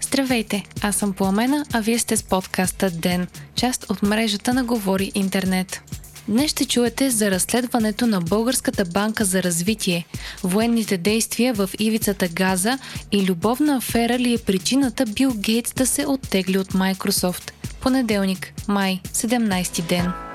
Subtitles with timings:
[0.00, 5.12] Здравейте, аз съм Пламена, а вие сте с подкаста ДЕН, част от мрежата на Говори
[5.14, 5.82] Интернет.
[6.28, 10.06] Днес ще чуете за разследването на Българската банка за развитие,
[10.44, 12.78] военните действия в ивицата Газа
[13.12, 17.50] и любовна афера ли е причината Бил Гейтс да се оттегли от Microsoft.
[17.80, 20.27] Понеделник, май, 17 ден.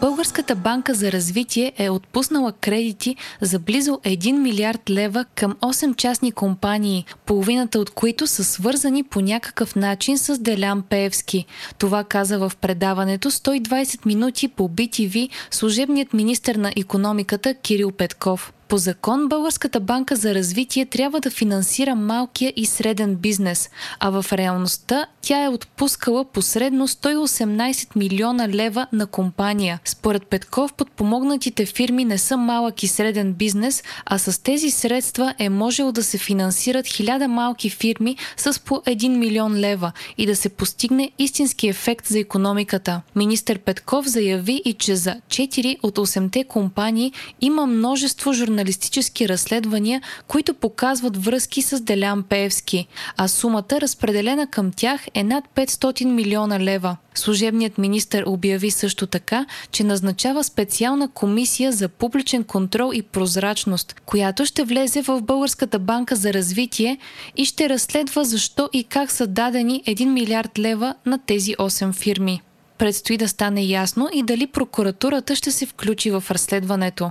[0.00, 6.32] Българската банка за развитие е отпуснала кредити за близо 1 милиард лева към 8 частни
[6.32, 11.46] компании, половината от които са свързани по някакъв начин с Делян Пеевски.
[11.78, 18.52] Това каза в предаването 120 минути по BTV служебният министр на економиката Кирил Петков.
[18.68, 23.70] По закон Българската банка за развитие трябва да финансира малкия и среден бизнес,
[24.00, 29.80] а в реалността тя е отпускала посредно 118 милиона лева на компания.
[29.84, 35.48] Според Петков подпомогнатите фирми не са малък и среден бизнес, а с тези средства е
[35.48, 40.48] можело да се финансират хиляда малки фирми с по 1 милион лева и да се
[40.48, 43.00] постигне истински ефект за економиката.
[43.16, 50.02] Министър Петков заяви и че за 4 от 8-те компании има множество журналисти журналистически разследвания,
[50.28, 56.60] които показват връзки с Делян Пеевски, а сумата разпределена към тях е над 500 милиона
[56.60, 56.96] лева.
[57.14, 64.46] Служебният министр обяви също така, че назначава специална комисия за публичен контрол и прозрачност, която
[64.46, 66.98] ще влезе в Българската банка за развитие
[67.36, 72.42] и ще разследва защо и как са дадени 1 милиард лева на тези 8 фирми.
[72.78, 77.10] Предстои да стане ясно и дали прокуратурата ще се включи в разследването.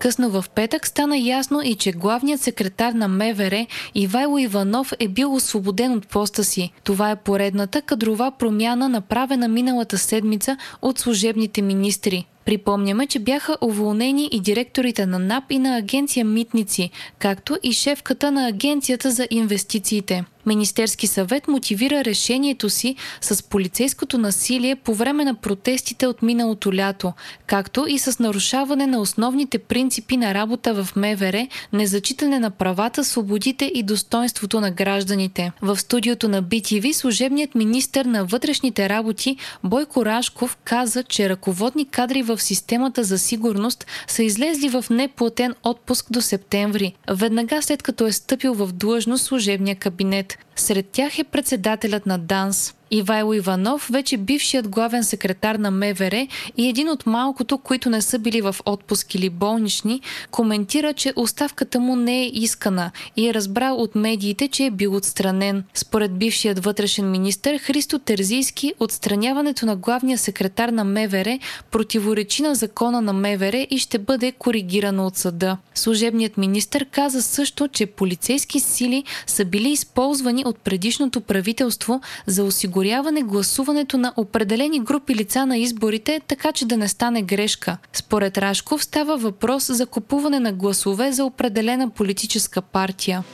[0.00, 5.34] Късно в петък стана ясно и че главният секретар на МВР Ивайло Иванов е бил
[5.34, 6.72] освободен от поста си.
[6.84, 12.26] Това е поредната кадрова промяна, направена миналата седмица от служебните министри.
[12.44, 18.32] Припомняме, че бяха уволнени и директорите на НАП и на агенция Митници, както и шефката
[18.32, 20.24] на агенцията за инвестициите.
[20.46, 27.12] Министерски съвет мотивира решението си с полицейското насилие по време на протестите от миналото лято,
[27.46, 33.70] както и с нарушаване на основните принципи на работа в МВР, незачитане на правата, свободите
[33.74, 35.52] и достоинството на гражданите.
[35.62, 42.22] В студиото на BTV служебният министр на вътрешните работи Бойко Рашков каза, че ръководни кадри
[42.22, 48.12] в системата за сигурност са излезли в неплатен отпуск до септември, веднага след като е
[48.12, 50.38] стъпил в длъжност служебния кабинет.
[50.56, 52.74] Сред тях е председателят на ДАНС.
[52.90, 58.18] Ивайло Иванов, вече бившият главен секретар на МВР и един от малкото, които не са
[58.18, 63.76] били в отпуск или болнични, коментира, че оставката му не е искана и е разбрал
[63.76, 65.64] от медиите, че е бил отстранен.
[65.74, 71.38] Според бившият вътрешен министр Христо Терзийски, отстраняването на главния секретар на МВР
[71.70, 75.56] противоречи на закона на МВР и ще бъде коригирано от съда.
[75.74, 82.79] Служебният министр каза също, че полицейски сили са били използвани от предишното правителство за осигуряване
[82.80, 87.76] осигуряване гласуването на определени групи лица на изборите, така че да не стане грешка.
[87.92, 93.24] Според Рашков става въпрос за купуване на гласове за определена политическа партия.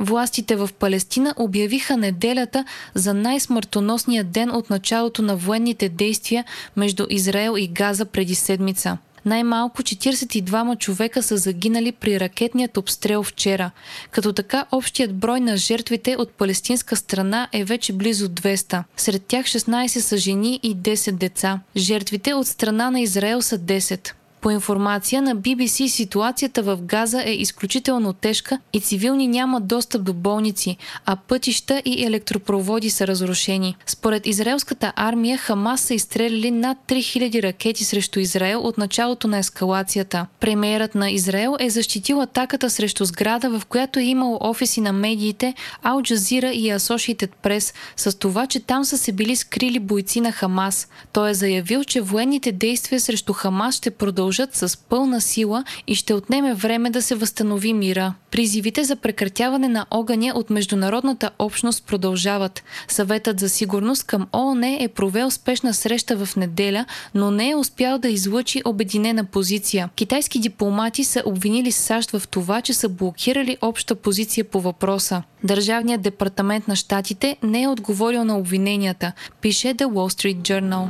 [0.00, 2.64] Властите в Палестина обявиха неделята
[2.94, 6.44] за най-смъртоносния ден от началото на военните действия
[6.76, 8.98] между Израел и Газа преди седмица.
[9.28, 13.70] Най-малко 42 човека са загинали при ракетният обстрел вчера,
[14.10, 18.84] като така общият брой на жертвите от палестинска страна е вече близо 200.
[18.96, 21.60] Сред тях 16 са жени и 10 деца.
[21.76, 24.12] Жертвите от страна на Израел са 10.
[24.40, 30.12] По информация на BBC, ситуацията в Газа е изключително тежка и цивилни нямат достъп до
[30.12, 30.76] болници,
[31.06, 33.76] а пътища и електропроводи са разрушени.
[33.86, 40.26] Според израелската армия, Хамас са изстреляли над 3000 ракети срещу Израел от началото на ескалацията.
[40.40, 45.54] Премиерът на Израел е защитил атаката срещу сграда, в която е имало офиси на медиите
[45.82, 50.32] Ал Джазира и Associated Press, с това, че там са се били скрили бойци на
[50.32, 50.88] Хамас.
[51.12, 55.94] Той е заявил, че военните действия срещу Хамас ще продължат продължат с пълна сила и
[55.94, 58.14] ще отнеме време да се възстанови мира.
[58.30, 62.62] Призивите за прекратяване на огъня от международната общност продължават.
[62.88, 66.84] Съветът за сигурност към ООН е провел спешна среща в неделя,
[67.14, 69.88] но не е успял да излъчи обединена позиция.
[69.94, 75.22] Китайски дипломати са обвинили САЩ в това, че са блокирали обща позиция по въпроса.
[75.44, 80.88] Държавният департамент на щатите не е отговорил на обвиненията, пише The Wall Street Journal.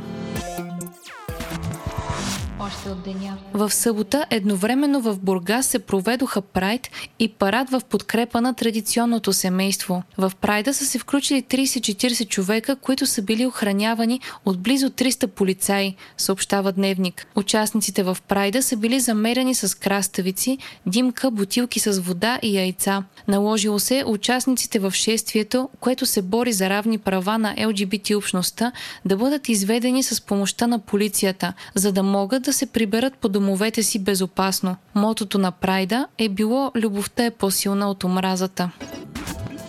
[2.91, 3.37] От деня.
[3.53, 6.89] В събота едновременно в Бургас се проведоха прайд
[7.19, 10.03] и парад в подкрепа на традиционното семейство.
[10.17, 15.95] В прайда са се включили 30-40 човека, които са били охранявани от близо 300 полицаи,
[16.17, 17.27] съобщава Дневник.
[17.35, 23.03] Участниците в прайда са били замерени с краставици, димка, бутилки с вода и яйца.
[23.27, 28.71] Наложило се участниците в шествието, което се бори за равни права на ЛГБТ общността,
[29.05, 33.83] да бъдат изведени с помощта на полицията, за да могат да се приберат по домовете
[33.83, 34.75] си безопасно.
[34.95, 38.71] Мотото на Прайда е било «Любовта е по-силна от омразата».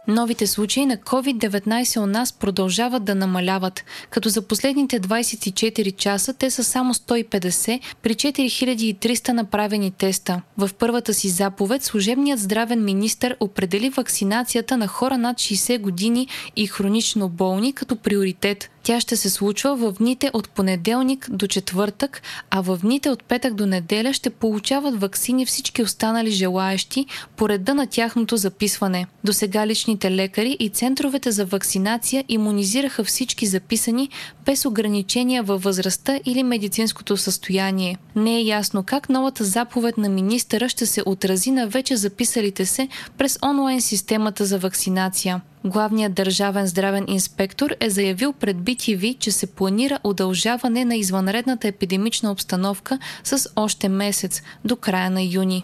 [0.09, 6.51] Новите случаи на COVID-19 у нас продължават да намаляват, като за последните 24 часа те
[6.51, 10.43] са само 150 при 4300 направени теста.
[10.59, 16.67] В първата си заповед служебният здравен министр определи вакцинацията на хора над 60 години и
[16.67, 18.71] хронично болни като приоритет.
[18.83, 23.55] Тя ще се случва в дните от понеделник до четвъртък, а в дните от петък
[23.55, 27.07] до неделя ще получават вакцини всички останали желаящи
[27.37, 29.07] по реда на тяхното записване.
[29.25, 34.09] До сега личните лекари и центровете за вакцинация иммунизираха всички записани
[34.47, 37.97] без ограничения във възрастта или медицинското състояние.
[38.17, 42.89] Не е ясно как новата заповед на министъра ще се отрази на вече записалите се
[43.19, 45.41] през онлайн системата за вакцинация.
[45.65, 52.33] Главният държавен здравен инспектор е заявил пред BTV, че се планира удължаване на извънредната епидемична
[52.33, 55.63] обстановка с още месец, до края на юни.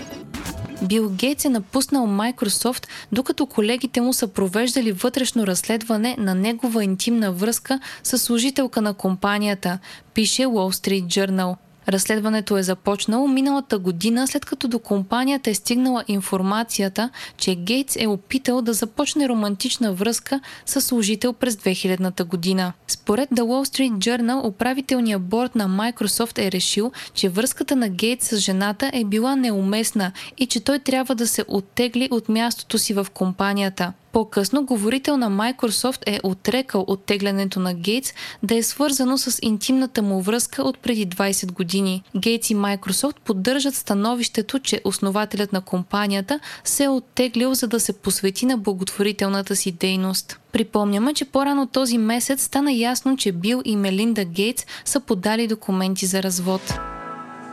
[0.82, 7.32] Бил Гейтс е напуснал Microsoft, докато колегите му са провеждали вътрешно разследване на негова интимна
[7.32, 9.78] връзка с служителка на компанията,
[10.14, 11.56] пише Wall Street Journal.
[11.88, 18.06] Разследването е започнало миналата година, след като до компанията е стигнала информацията, че Гейтс е
[18.06, 22.72] опитал да започне романтична връзка с служител през 2000-та година.
[22.88, 28.28] Според The Wall Street Journal, управителният борт на Microsoft е решил, че връзката на Гейтс
[28.28, 32.94] с жената е била неуместна и че той трябва да се оттегли от мястото си
[32.94, 33.92] в компанията.
[34.16, 40.20] По-късно говорител на Microsoft е отрекал оттеглянето на Гейтс да е свързано с интимната му
[40.22, 42.02] връзка от преди 20 години.
[42.16, 47.92] Гейтс и Microsoft поддържат становището, че основателят на компанията се е оттеглил за да се
[47.92, 50.40] посвети на благотворителната си дейност.
[50.52, 56.06] Припомняме, че по-рано този месец стана ясно, че Бил и Мелинда Гейтс са подали документи
[56.06, 56.78] за развод.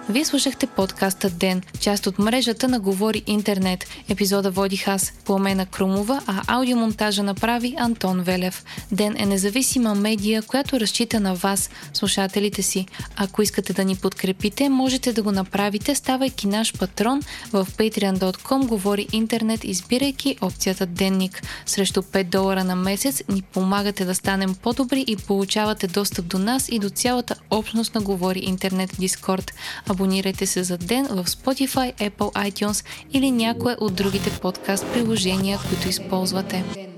[0.09, 3.85] Вие слушахте подкаста Ден, част от мрежата на Говори Интернет.
[4.09, 8.65] Епизода водих аз, Пламена Крумова, а аудиомонтажа направи Антон Велев.
[8.91, 12.87] Ден е независима медия, която разчита на вас, слушателите си.
[13.15, 17.21] Ако искате да ни подкрепите, можете да го направите, ставайки наш патрон
[17.53, 21.43] в patreon.com Говори Интернет, избирайки опцията Денник.
[21.65, 26.69] Срещу 5 долара на месец ни помагате да станем по-добри и получавате достъп до нас
[26.69, 29.53] и до цялата общност на Говори Интернет Дискорд.
[29.93, 35.89] Абонирайте се за ден в Spotify, Apple iTunes или някое от другите подкаст приложения, които
[35.89, 36.92] използвате.